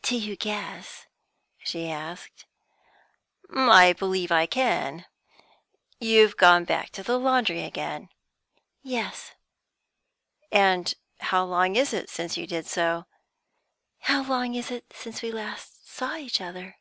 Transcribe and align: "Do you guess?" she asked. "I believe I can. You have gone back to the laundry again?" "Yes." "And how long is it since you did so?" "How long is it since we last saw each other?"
"Do 0.00 0.16
you 0.16 0.34
guess?" 0.34 1.04
she 1.58 1.90
asked. 1.90 2.46
"I 3.54 3.92
believe 3.92 4.32
I 4.32 4.46
can. 4.46 5.04
You 6.00 6.22
have 6.22 6.38
gone 6.38 6.64
back 6.64 6.88
to 6.92 7.02
the 7.02 7.18
laundry 7.18 7.62
again?" 7.62 8.08
"Yes." 8.82 9.32
"And 10.50 10.94
how 11.20 11.44
long 11.44 11.76
is 11.76 11.92
it 11.92 12.08
since 12.08 12.38
you 12.38 12.46
did 12.46 12.66
so?" 12.66 13.04
"How 14.00 14.22
long 14.22 14.54
is 14.54 14.70
it 14.70 14.86
since 14.94 15.20
we 15.20 15.30
last 15.30 15.86
saw 15.86 16.16
each 16.16 16.40
other?" 16.40 16.78